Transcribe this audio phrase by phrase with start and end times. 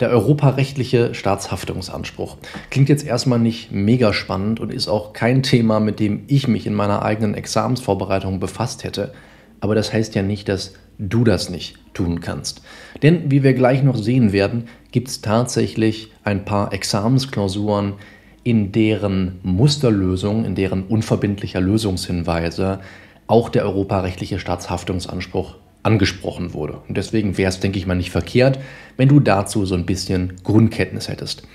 [0.00, 2.36] Der europarechtliche Staatshaftungsanspruch.
[2.70, 6.66] Klingt jetzt erstmal nicht mega spannend und ist auch kein Thema, mit dem ich mich
[6.66, 9.12] in meiner eigenen Examensvorbereitung befasst hätte.
[9.60, 12.62] Aber das heißt ja nicht, dass du das nicht tun kannst.
[13.02, 17.94] Denn wie wir gleich noch sehen werden, gibt es tatsächlich ein paar Examensklausuren,
[18.42, 22.80] in deren Musterlösung, in deren unverbindlicher Lösungshinweise
[23.26, 25.54] auch der europarechtliche Staatshaftungsanspruch
[25.84, 26.80] angesprochen wurde.
[26.88, 28.58] Und deswegen wäre es, denke ich mal, nicht verkehrt,
[28.96, 31.46] wenn du dazu so ein bisschen Grundkenntnis hättest.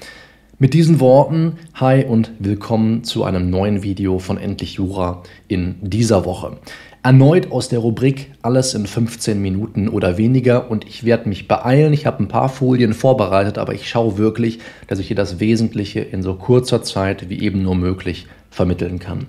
[0.62, 6.26] Mit diesen Worten, hi und willkommen zu einem neuen Video von Endlich Jura in dieser
[6.26, 6.58] Woche.
[7.02, 11.94] Erneut aus der Rubrik Alles in 15 Minuten oder weniger und ich werde mich beeilen.
[11.94, 16.02] Ich habe ein paar Folien vorbereitet, aber ich schaue wirklich, dass ich dir das Wesentliche
[16.02, 19.28] in so kurzer Zeit wie eben nur möglich vermitteln kann.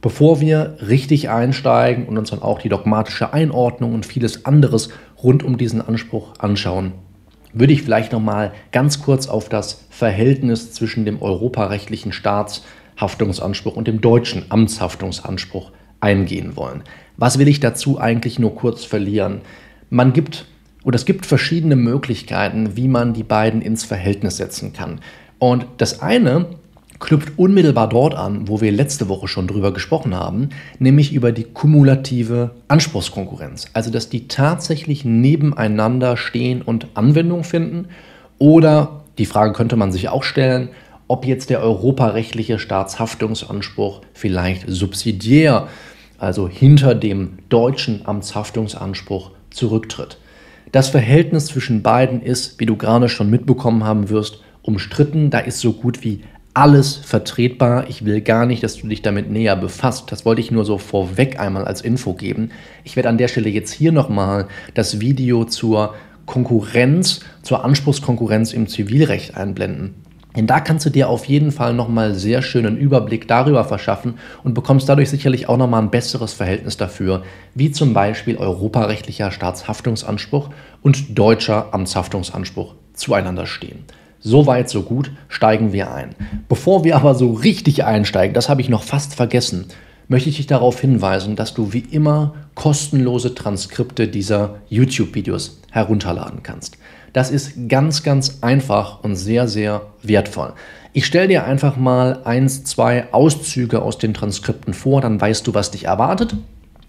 [0.00, 4.88] Bevor wir richtig einsteigen und uns dann auch die dogmatische Einordnung und vieles anderes
[5.22, 6.92] rund um diesen Anspruch anschauen,
[7.52, 13.88] würde ich vielleicht noch mal ganz kurz auf das Verhältnis zwischen dem europarechtlichen Staatshaftungsanspruch und
[13.88, 16.82] dem deutschen Amtshaftungsanspruch eingehen wollen.
[17.18, 19.42] Was will ich dazu eigentlich nur kurz verlieren?
[19.90, 20.46] Man gibt
[20.82, 25.00] oder es gibt verschiedene Möglichkeiten, wie man die beiden ins Verhältnis setzen kann.
[25.38, 26.46] Und das eine
[27.00, 31.44] knüpft unmittelbar dort an, wo wir letzte Woche schon drüber gesprochen haben, nämlich über die
[31.44, 33.66] kumulative Anspruchskonkurrenz.
[33.72, 37.88] Also, dass die tatsächlich nebeneinander stehen und Anwendung finden.
[38.38, 40.68] Oder die Frage könnte man sich auch stellen,
[41.08, 45.66] ob jetzt der europarechtliche Staatshaftungsanspruch vielleicht subsidiär,
[46.18, 50.18] also hinter dem deutschen Amtshaftungsanspruch, zurücktritt.
[50.70, 55.30] Das Verhältnis zwischen beiden ist, wie du gerade schon mitbekommen haben wirst, umstritten.
[55.30, 56.22] Da ist so gut wie
[56.54, 57.88] alles vertretbar.
[57.88, 60.10] Ich will gar nicht, dass du dich damit näher befasst.
[60.12, 62.50] Das wollte ich nur so vorweg einmal als Info geben.
[62.84, 65.94] Ich werde an der Stelle jetzt hier nochmal das Video zur
[66.26, 69.94] Konkurrenz, zur Anspruchskonkurrenz im Zivilrecht einblenden.
[70.36, 74.54] Denn da kannst du dir auf jeden Fall nochmal sehr schönen Überblick darüber verschaffen und
[74.54, 77.24] bekommst dadurch sicherlich auch nochmal ein besseres Verhältnis dafür,
[77.54, 80.50] wie zum Beispiel europarechtlicher Staatshaftungsanspruch
[80.82, 83.84] und deutscher Amtshaftungsanspruch zueinander stehen.
[84.22, 86.14] So weit, so gut, steigen wir ein.
[86.46, 89.66] Bevor wir aber so richtig einsteigen, das habe ich noch fast vergessen,
[90.08, 96.76] möchte ich dich darauf hinweisen, dass du wie immer kostenlose Transkripte dieser YouTube-Videos herunterladen kannst.
[97.14, 100.52] Das ist ganz, ganz einfach und sehr, sehr wertvoll.
[100.92, 105.54] Ich stelle dir einfach mal eins, zwei Auszüge aus den Transkripten vor, dann weißt du,
[105.54, 106.34] was dich erwartet.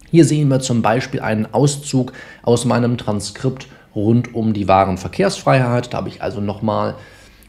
[0.10, 2.12] Hier sehen wir zum Beispiel einen Auszug
[2.44, 5.94] aus meinem Transkript rund um die Warenverkehrsfreiheit.
[5.94, 6.96] Da habe ich also nochmal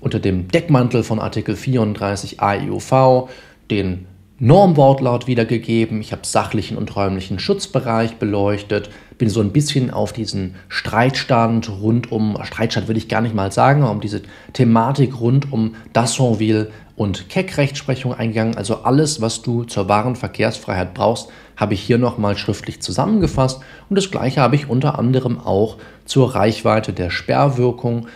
[0.02, 3.30] unter dem Deckmantel von Artikel 34 AEUV
[3.70, 4.06] den
[4.40, 6.00] Normwortlaut wiedergegeben.
[6.00, 12.10] Ich habe sachlichen und räumlichen Schutzbereich beleuchtet, bin so ein bisschen auf diesen Streitstand rund
[12.10, 17.28] um, Streitstand will ich gar nicht mal sagen, um diese Thematik rund um Dassonville und
[17.28, 18.56] Keck-Rechtsprechung eingegangen.
[18.56, 23.60] Also alles, was du zur wahren Verkehrsfreiheit brauchst, habe ich hier nochmal schriftlich zusammengefasst.
[23.88, 28.08] Und das gleiche habe ich unter anderem auch zur Reichweite der Sperrwirkung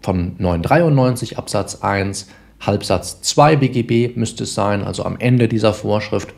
[0.00, 2.28] von 993 Absatz 1,
[2.60, 6.34] Halbsatz 2 BGB müsste es sein, also am Ende dieser Vorschrift.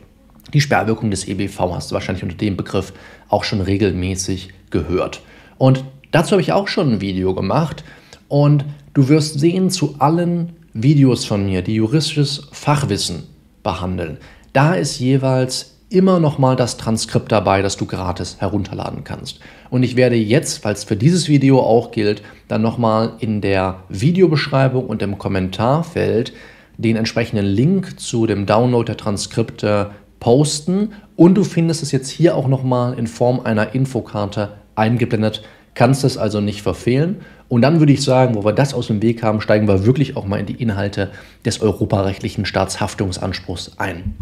[0.53, 2.93] Die Sperrwirkung des EBV hast du wahrscheinlich unter dem Begriff
[3.29, 5.21] auch schon regelmäßig gehört.
[5.57, 7.83] Und dazu habe ich auch schon ein Video gemacht
[8.27, 13.23] und du wirst sehen, zu allen Videos von mir, die juristisches Fachwissen
[13.63, 14.17] behandeln,
[14.53, 19.39] da ist jeweils immer noch mal das Transkript dabei, das du gratis herunterladen kannst.
[19.69, 23.83] Und ich werde jetzt, falls für dieses Video auch gilt, dann noch mal in der
[23.89, 26.33] Videobeschreibung und im Kommentarfeld
[26.77, 32.35] den entsprechenden Link zu dem Download der Transkripte posten und du findest es jetzt hier
[32.35, 35.43] auch noch mal in Form einer Infokarte eingeblendet,
[35.73, 37.17] kannst es also nicht verfehlen.
[37.49, 40.15] Und dann würde ich sagen, wo wir das aus dem Weg haben, steigen wir wirklich
[40.15, 41.11] auch mal in die Inhalte
[41.45, 44.15] des europarechtlichen Staatshaftungsanspruchs ein.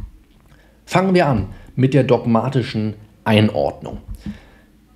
[0.90, 4.00] Fangen wir an mit der dogmatischen Einordnung.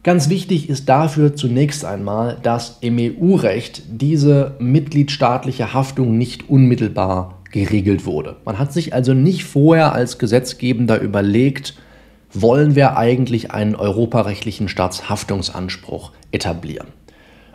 [0.02, 8.08] Ganz wichtig ist dafür zunächst einmal, dass im EU-Recht diese mitgliedstaatliche Haftung nicht unmittelbar geregelt
[8.08, 8.38] wurde.
[8.44, 11.76] Man hat sich also nicht vorher als Gesetzgebender überlegt,
[12.34, 16.88] wollen wir eigentlich einen europarechtlichen Staatshaftungsanspruch etablieren.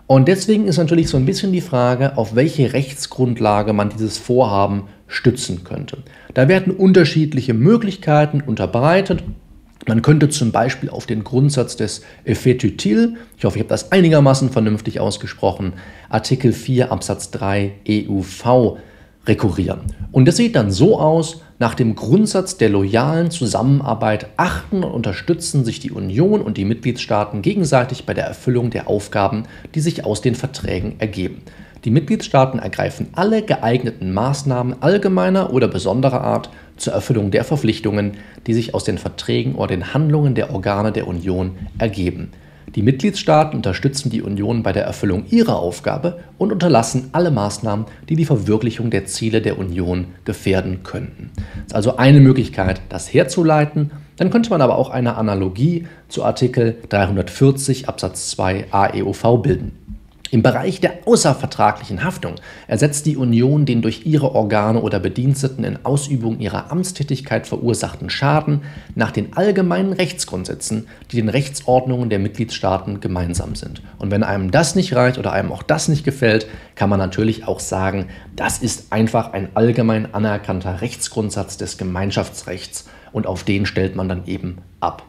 [0.07, 4.85] Und deswegen ist natürlich so ein bisschen die Frage, auf welche Rechtsgrundlage man dieses Vorhaben
[5.09, 5.99] stützen könnte.
[6.35, 9.25] Da werden unterschiedliche Möglichkeiten unterbreitet.
[9.87, 13.91] Man könnte zum Beispiel auf den Grundsatz des Effet utile, ich hoffe, ich habe das
[13.91, 15.73] einigermaßen vernünftig ausgesprochen,
[16.11, 18.79] Artikel 4 Absatz 3 EUV
[19.27, 19.81] rekurrieren.
[20.13, 25.65] Und das sieht dann so aus, nach dem Grundsatz der loyalen Zusammenarbeit achten und unterstützen
[25.65, 29.45] sich die Union und die Mitgliedstaaten gegenseitig bei der Erfüllung der Aufgaben,
[29.75, 31.43] die sich aus den Verträgen ergeben.
[31.89, 38.53] Die Mitgliedstaaten ergreifen alle geeigneten Maßnahmen allgemeiner oder besonderer Art zur Erfüllung der Verpflichtungen, die
[38.53, 42.29] sich aus den Verträgen oder den Handlungen der Organe der Union ergeben.
[42.75, 48.17] Die Mitgliedstaaten unterstützen die Union bei der Erfüllung ihrer Aufgabe und unterlassen alle Maßnahmen, die
[48.17, 51.31] die Verwirklichung der Ziele der Union gefährden könnten.
[51.37, 53.93] Das ist also eine Möglichkeit, das herzuleiten.
[54.19, 59.98] Dann könnte man aber auch eine Analogie zu Artikel 340 Absatz 2 AEUV bilden.
[60.31, 62.35] Im Bereich der außervertraglichen Haftung
[62.67, 68.61] ersetzt die Union den durch ihre Organe oder Bediensteten in Ausübung ihrer Amtstätigkeit verursachten Schaden
[68.95, 73.81] nach den allgemeinen Rechtsgrundsätzen, die den Rechtsordnungen der Mitgliedstaaten gemeinsam sind.
[73.99, 77.49] Und wenn einem das nicht reicht oder einem auch das nicht gefällt, kann man natürlich
[77.49, 83.97] auch sagen, das ist einfach ein allgemein anerkannter Rechtsgrundsatz des Gemeinschaftsrechts und auf den stellt
[83.97, 85.05] man dann eben ab.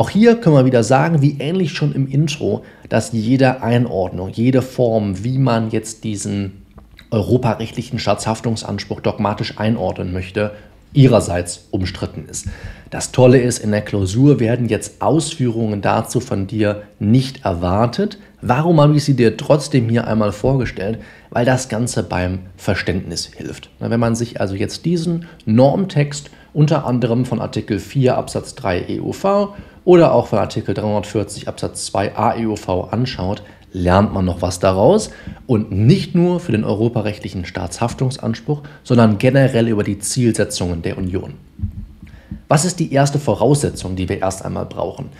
[0.00, 4.62] Auch hier können wir wieder sagen, wie ähnlich schon im Intro, dass jede Einordnung, jede
[4.62, 6.62] Form, wie man jetzt diesen
[7.10, 10.52] europarechtlichen Staatshaftungsanspruch dogmatisch einordnen möchte,
[10.94, 12.46] ihrerseits umstritten ist.
[12.88, 18.16] Das Tolle ist, in der Klausur werden jetzt Ausführungen dazu von dir nicht erwartet.
[18.40, 20.98] Warum habe ich sie dir trotzdem hier einmal vorgestellt?
[21.28, 23.68] Weil das Ganze beim Verständnis hilft.
[23.80, 29.50] Wenn man sich also jetzt diesen Normtext unter anderem von Artikel 4 Absatz 3 EUV
[29.84, 33.42] oder auch von Artikel 340 Absatz 2 AEUV anschaut,
[33.72, 35.10] lernt man noch was daraus
[35.46, 41.34] und nicht nur für den europarechtlichen Staatshaftungsanspruch, sondern generell über die Zielsetzungen der Union.
[42.48, 45.10] Was ist die erste Voraussetzung, die wir erst einmal brauchen?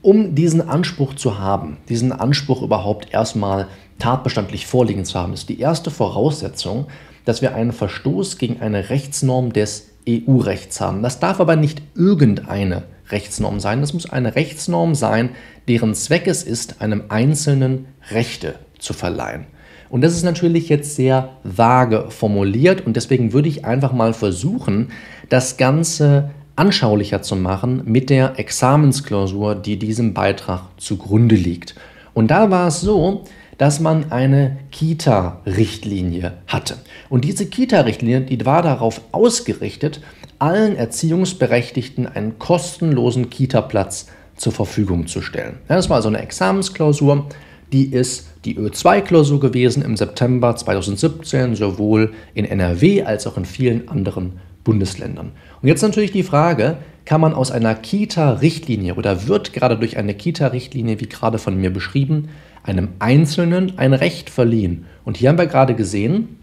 [0.00, 3.66] Um diesen Anspruch zu haben, diesen Anspruch überhaupt erstmal
[3.98, 6.86] tatbestandlich vorliegen zu haben, ist die erste Voraussetzung,
[7.24, 11.02] dass wir einen Verstoß gegen eine Rechtsnorm des EU-Rechts haben.
[11.02, 13.80] Das darf aber nicht irgendeine Rechtsnorm sein.
[13.80, 15.30] Das muss eine Rechtsnorm sein,
[15.66, 19.46] deren Zweck es ist, einem Einzelnen Rechte zu verleihen.
[19.90, 24.90] Und das ist natürlich jetzt sehr vage formuliert und deswegen würde ich einfach mal versuchen,
[25.28, 31.74] das Ganze anschaulicher zu machen mit der Examensklausur, die diesem Beitrag zugrunde liegt.
[32.14, 33.24] Und da war es so,
[33.58, 36.76] dass man eine Kita-Richtlinie hatte.
[37.08, 40.00] Und diese Kita-Richtlinie, die war darauf ausgerichtet,
[40.38, 44.06] allen Erziehungsberechtigten einen kostenlosen Kita-Platz
[44.36, 45.58] zur Verfügung zu stellen.
[45.68, 47.26] Ja, das war also eine Examensklausur,
[47.72, 53.88] die ist die Ö2-Klausur gewesen im September 2017, sowohl in NRW als auch in vielen
[53.88, 55.32] anderen Bundesländern.
[55.60, 60.14] Und jetzt natürlich die Frage, kann man aus einer Kita-Richtlinie oder wird gerade durch eine
[60.14, 62.28] Kita-Richtlinie, wie gerade von mir beschrieben,
[62.62, 64.84] einem Einzelnen ein Recht verliehen.
[65.04, 66.36] Und hier haben wir gerade gesehen,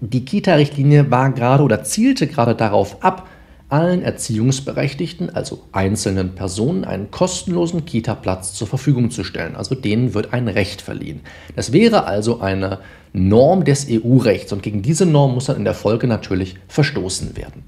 [0.00, 3.28] die Kita-Richtlinie war gerade oder zielte gerade darauf ab,
[3.74, 9.56] allen Erziehungsberechtigten, also einzelnen Personen, einen kostenlosen Kita-Platz zur Verfügung zu stellen.
[9.56, 11.22] Also denen wird ein Recht verliehen.
[11.56, 12.78] Das wäre also eine
[13.12, 17.64] Norm des EU-Rechts und gegen diese Norm muss dann in der Folge natürlich verstoßen werden.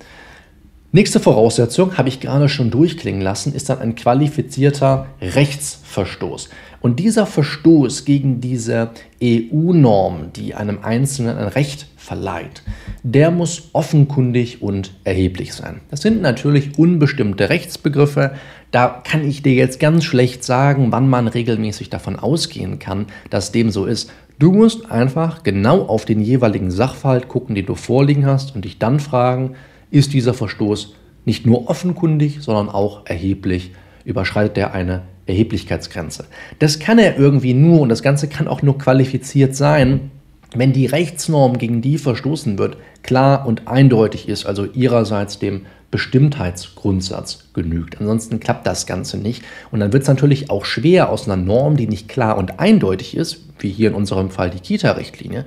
[0.92, 6.50] Nächste Voraussetzung, habe ich gerade schon durchklingen lassen, ist dann ein qualifizierter Rechtsverstoß.
[6.80, 12.62] Und dieser Verstoß gegen diese EU-Norm, die einem Einzelnen ein Recht verleiht,
[13.02, 15.80] der muss offenkundig und erheblich sein.
[15.90, 18.34] Das sind natürlich unbestimmte Rechtsbegriffe.
[18.70, 23.50] Da kann ich dir jetzt ganz schlecht sagen, wann man regelmäßig davon ausgehen kann, dass
[23.50, 24.12] dem so ist.
[24.38, 28.78] Du musst einfach genau auf den jeweiligen Sachverhalt gucken, den du vorliegen hast und dich
[28.78, 29.56] dann fragen,
[29.90, 30.94] ist dieser Verstoß
[31.24, 33.72] nicht nur offenkundig, sondern auch erheblich,
[34.04, 36.26] überschreitet er eine Erheblichkeitsgrenze.
[36.60, 40.12] Das kann er irgendwie nur und das Ganze kann auch nur qualifiziert sein,
[40.58, 47.50] wenn die Rechtsnorm, gegen die verstoßen wird, klar und eindeutig ist, also ihrerseits dem Bestimmtheitsgrundsatz
[47.54, 48.00] genügt.
[48.00, 49.42] Ansonsten klappt das Ganze nicht.
[49.70, 53.16] Und dann wird es natürlich auch schwer aus einer Norm, die nicht klar und eindeutig
[53.16, 55.44] ist, wie hier in unserem Fall die Kita-Richtlinie,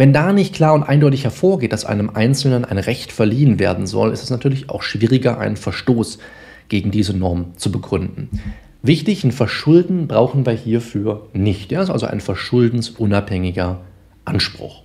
[0.00, 4.12] wenn da nicht klar und eindeutig hervorgeht, dass einem Einzelnen ein Recht verliehen werden soll,
[4.12, 6.18] ist es natürlich auch schwieriger, einen Verstoß
[6.70, 8.30] gegen diese Norm zu begründen.
[8.82, 11.70] Wichtig, ein Verschulden brauchen wir hierfür nicht.
[11.70, 13.80] Ja, ist also ein verschuldensunabhängiger
[14.30, 14.82] Anspruch.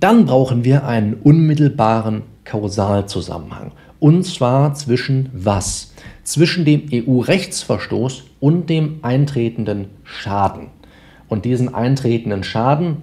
[0.00, 3.72] Dann brauchen wir einen unmittelbaren Kausalzusammenhang.
[4.00, 5.94] Und zwar zwischen was?
[6.24, 10.66] Zwischen dem EU-Rechtsverstoß und dem eintretenden Schaden.
[11.28, 12.98] Und diesen eintretenden Schaden,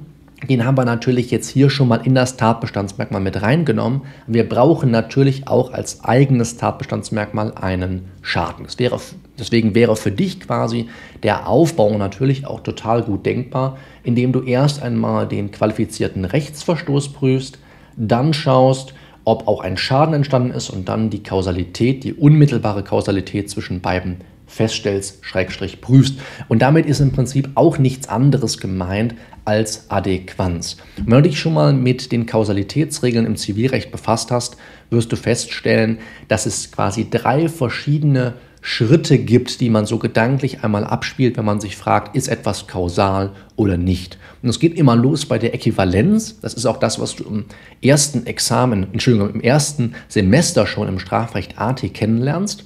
[0.49, 4.01] den haben wir natürlich jetzt hier schon mal in das Tatbestandsmerkmal mit reingenommen.
[4.25, 8.65] Wir brauchen natürlich auch als eigenes Tatbestandsmerkmal einen Schaden.
[8.77, 8.99] Wäre,
[9.37, 10.89] deswegen wäre für dich quasi
[11.21, 17.59] der Aufbau natürlich auch total gut denkbar, indem du erst einmal den qualifizierten Rechtsverstoß prüfst,
[17.95, 23.49] dann schaust, ob auch ein Schaden entstanden ist und dann die Kausalität, die unmittelbare Kausalität
[23.49, 24.17] zwischen beiden
[24.51, 26.19] feststellst, Schrägstrich prüfst.
[26.49, 30.77] Und damit ist im Prinzip auch nichts anderes gemeint, als Adäquanz.
[30.97, 34.57] wenn du dich schon mal mit den Kausalitätsregeln im Zivilrecht befasst hast,
[34.89, 40.83] wirst du feststellen, dass es quasi drei verschiedene Schritte gibt, die man so gedanklich einmal
[40.83, 44.19] abspielt, wenn man sich fragt, ist etwas kausal oder nicht.
[44.43, 46.39] Und es geht immer los bei der Äquivalenz.
[46.41, 47.45] Das ist auch das, was du im
[47.81, 52.65] ersten Examen, Entschuldigung, im ersten Semester schon im Strafrecht AT kennenlernst,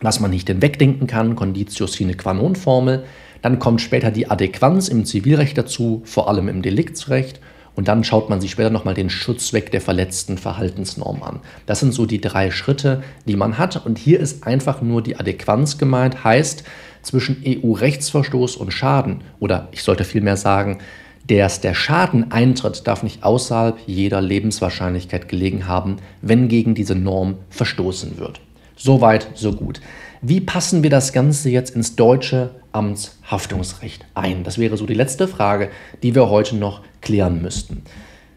[0.00, 3.04] was man nicht wegdenken kann, Conditio sine qua non Formel.
[3.42, 7.40] Dann kommt später die Adäquanz im Zivilrecht dazu, vor allem im Deliktsrecht.
[7.74, 11.40] Und dann schaut man sich später nochmal den Schutzweg der verletzten Verhaltensnorm an.
[11.66, 13.84] Das sind so die drei Schritte, die man hat.
[13.86, 16.64] Und hier ist einfach nur die Adäquanz gemeint, heißt
[17.02, 20.78] zwischen EU-Rechtsverstoß und Schaden, oder ich sollte vielmehr sagen,
[21.26, 27.36] dass der Schaden eintritt, darf nicht außerhalb jeder Lebenswahrscheinlichkeit gelegen haben, wenn gegen diese Norm
[27.48, 28.40] verstoßen wird.
[28.76, 29.80] Soweit, so gut.
[30.24, 34.44] Wie passen wir das Ganze jetzt ins deutsche Amtshaftungsrecht ein?
[34.44, 35.68] Das wäre so die letzte Frage,
[36.04, 37.82] die wir heute noch klären müssten.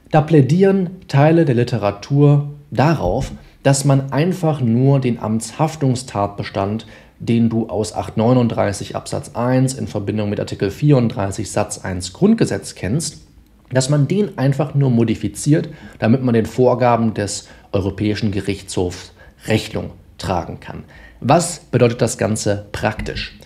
[0.09, 6.87] Da plädieren Teile der Literatur darauf, dass man einfach nur den Amtshaftungstatbestand,
[7.19, 13.27] den du aus 839 Absatz 1 in Verbindung mit Artikel 34 Satz 1 Grundgesetz kennst,
[13.69, 19.11] dass man den einfach nur modifiziert, damit man den Vorgaben des Europäischen Gerichtshofs
[19.45, 20.83] Rechnung tragen kann.
[21.19, 23.37] Was bedeutet das Ganze praktisch?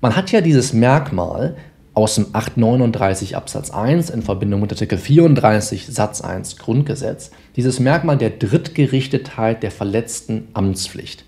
[0.00, 1.56] Man hat ja dieses Merkmal
[1.94, 8.18] aus dem 839 Absatz 1 in Verbindung mit Artikel 34 Satz 1 Grundgesetz, dieses Merkmal
[8.18, 11.24] der Drittgerichtetheit der verletzten Amtspflicht.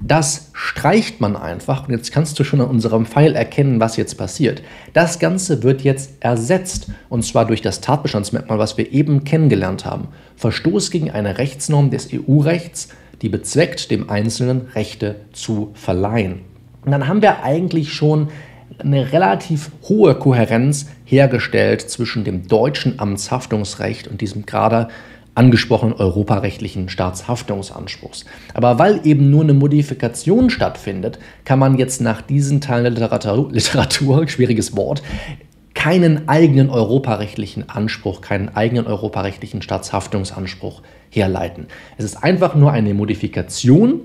[0.00, 4.16] Das streicht man einfach und jetzt kannst du schon an unserem Pfeil erkennen, was jetzt
[4.16, 4.62] passiert.
[4.92, 10.08] Das Ganze wird jetzt ersetzt und zwar durch das Tatbestandsmerkmal, was wir eben kennengelernt haben.
[10.36, 12.90] Verstoß gegen eine Rechtsnorm des EU-Rechts
[13.22, 16.40] die bezweckt, dem Einzelnen Rechte zu verleihen.
[16.84, 18.28] Und dann haben wir eigentlich schon
[18.78, 24.88] eine relativ hohe Kohärenz hergestellt zwischen dem deutschen Amtshaftungsrecht und diesem gerade
[25.34, 28.26] angesprochenen europarechtlichen Staatshaftungsanspruchs.
[28.52, 33.48] Aber weil eben nur eine Modifikation stattfindet, kann man jetzt nach diesen Teilen der Literatur,
[33.52, 35.02] Literatur schwieriges Wort,
[35.74, 41.66] keinen eigenen europarechtlichen Anspruch, keinen eigenen europarechtlichen Staatshaftungsanspruch herleiten.
[41.98, 44.00] Es ist einfach nur eine Modifikation,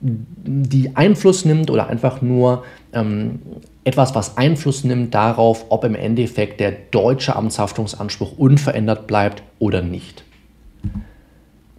[0.00, 3.40] die Einfluss nimmt oder einfach nur ähm,
[3.84, 10.24] etwas, was Einfluss nimmt darauf, ob im Endeffekt der deutsche Amtshaftungsanspruch unverändert bleibt oder nicht.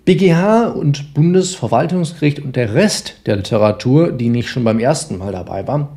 [0.05, 5.67] BGH und Bundesverwaltungsgericht und der Rest der Literatur, die nicht schon beim ersten Mal dabei
[5.67, 5.89] war,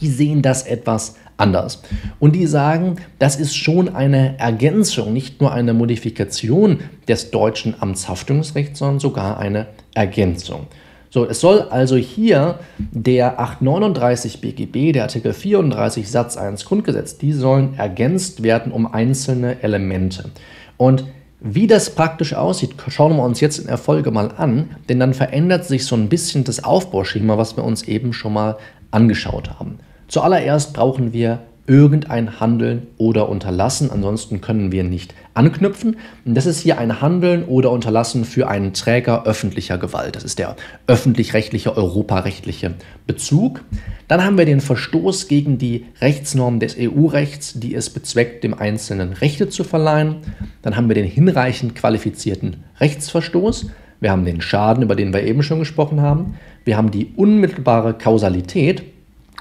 [0.00, 1.82] die sehen das etwas anders.
[2.18, 8.78] Und die sagen, das ist schon eine Ergänzung, nicht nur eine Modifikation des deutschen Amtshaftungsrechts,
[8.78, 10.66] sondern sogar eine Ergänzung.
[11.12, 17.32] So, es soll also hier der 839 BGB, der Artikel 34 Satz 1 Grundgesetz, die
[17.32, 20.30] sollen ergänzt werden um einzelne Elemente.
[20.76, 21.04] Und
[21.40, 25.14] wie das praktisch aussieht, schauen wir uns jetzt in der Folge mal an, denn dann
[25.14, 28.58] verändert sich so ein bisschen das Aufbauschema, was wir uns eben schon mal
[28.90, 29.78] angeschaut haben.
[30.08, 35.98] Zuallererst brauchen wir irgendein Handeln oder Unterlassen, ansonsten können wir nicht anknüpfen.
[36.24, 40.16] Das ist hier ein Handeln oder Unterlassen für einen Träger öffentlicher Gewalt.
[40.16, 40.56] Das ist der
[40.88, 42.74] öffentlich-rechtliche, europarechtliche
[43.06, 43.62] Bezug.
[44.08, 49.12] Dann haben wir den Verstoß gegen die Rechtsnorm des EU-Rechts, die es bezweckt, dem Einzelnen
[49.12, 50.16] Rechte zu verleihen.
[50.62, 53.66] Dann haben wir den hinreichend qualifizierten Rechtsverstoß.
[54.00, 56.34] Wir haben den Schaden, über den wir eben schon gesprochen haben.
[56.70, 58.84] Wir haben die unmittelbare Kausalität.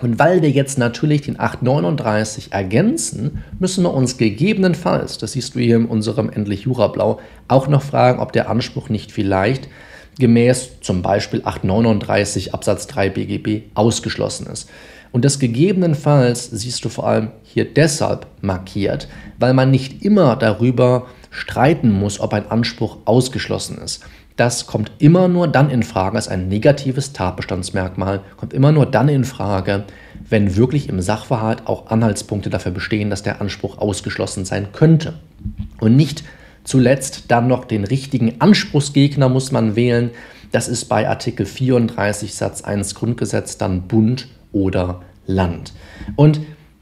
[0.02, 5.60] Und weil wir jetzt natürlich den 839 ergänzen, müssen wir uns gegebenenfalls, das siehst du
[5.60, 9.68] hier in unserem Endlich Jurablau, auch noch fragen, ob der Anspruch nicht vielleicht
[10.18, 14.68] gemäß zum Beispiel 839 Absatz 3 BGB ausgeschlossen ist.
[15.12, 19.08] Und das gegebenenfalls siehst du vor allem hier deshalb markiert,
[19.38, 24.04] weil man nicht immer darüber streiten muss, ob ein Anspruch ausgeschlossen ist
[24.40, 29.10] das kommt immer nur dann in Frage, als ein negatives Tatbestandsmerkmal, kommt immer nur dann
[29.10, 29.84] in Frage,
[30.30, 35.16] wenn wirklich im Sachverhalt auch Anhaltspunkte dafür bestehen, dass der Anspruch ausgeschlossen sein könnte.
[35.80, 36.24] Und nicht
[36.64, 40.12] zuletzt dann noch den richtigen Anspruchsgegner muss man wählen.
[40.52, 45.74] Das ist bei Artikel 34 Satz 1 Grundgesetz dann Bund oder Land.
[46.16, 46.40] Und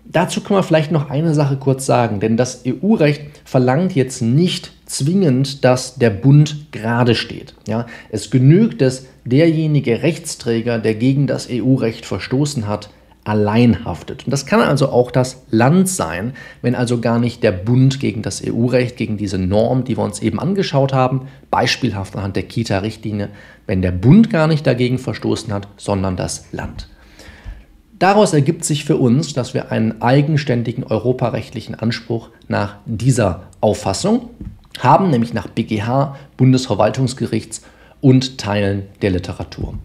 [0.10, 4.72] Dazu können wir vielleicht noch eine Sache kurz sagen, denn das EU-Recht verlangt jetzt nicht
[4.88, 7.54] zwingend, dass der Bund gerade steht.
[7.68, 12.90] Ja, es genügt, dass derjenige Rechtsträger, der gegen das EU-Recht verstoßen hat,
[13.28, 14.24] allein haftet.
[14.26, 18.22] Und das kann also auch das Land sein, wenn also gar nicht der Bund gegen
[18.22, 23.30] das EU-Recht, gegen diese Norm, die wir uns eben angeschaut haben, beispielhaft anhand der Kita-Richtlinie,
[23.66, 26.88] wenn der Bund gar nicht dagegen verstoßen hat, sondern das Land.
[28.00, 34.30] Daraus ergibt sich für uns, dass wir einen eigenständigen europarechtlichen Anspruch nach dieser Auffassung
[34.84, 37.62] haben, nämlich nach BGH, Bundesverwaltungsgerichts
[38.02, 39.76] und Teilen der Literatur.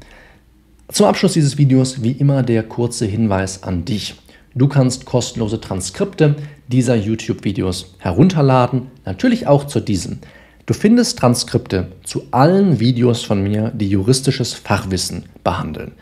[0.90, 4.14] Zum Abschluss dieses Videos wie immer der kurze Hinweis an dich.
[4.54, 6.36] Du kannst kostenlose Transkripte
[6.68, 10.18] dieser YouTube-Videos herunterladen, natürlich auch zu diesem.
[10.66, 15.92] Du findest Transkripte zu allen Videos von mir, die juristisches Fachwissen behandeln.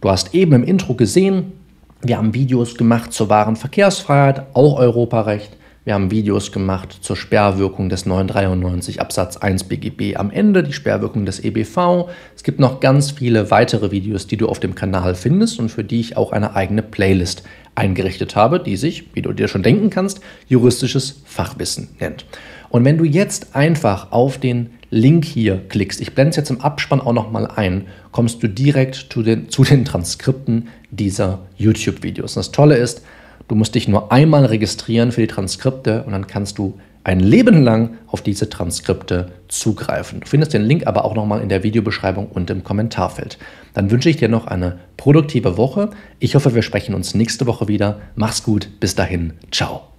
[0.00, 1.52] Du hast eben im Intro gesehen,
[2.02, 5.56] wir haben Videos gemacht zur wahren Verkehrsfreiheit, auch Europarecht.
[5.86, 11.24] Wir haben Videos gemacht zur Sperrwirkung des 993 Absatz 1 BGB am Ende, die Sperrwirkung
[11.26, 12.08] des EBV.
[12.34, 15.84] Es gibt noch ganz viele weitere Videos, die du auf dem Kanal findest und für
[15.84, 17.44] die ich auch eine eigene Playlist
[17.76, 22.26] eingerichtet habe, die sich, wie du dir schon denken kannst, juristisches Fachwissen nennt.
[22.68, 26.62] Und wenn du jetzt einfach auf den Link hier klickst, ich blende es jetzt im
[26.62, 32.34] Abspann auch nochmal ein, kommst du direkt zu den, zu den Transkripten dieser YouTube-Videos.
[32.34, 33.02] Das Tolle ist,
[33.48, 37.62] du musst dich nur einmal registrieren für die Transkripte und dann kannst du ein Leben
[37.62, 40.20] lang auf diese Transkripte zugreifen.
[40.20, 43.38] Du findest den Link aber auch nochmal in der Videobeschreibung und im Kommentarfeld.
[43.74, 45.90] Dann wünsche ich dir noch eine produktive Woche.
[46.18, 48.00] Ich hoffe, wir sprechen uns nächste Woche wieder.
[48.16, 48.68] Mach's gut.
[48.80, 49.34] Bis dahin.
[49.52, 49.95] Ciao.